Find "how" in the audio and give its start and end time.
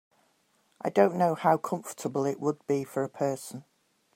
1.35-1.57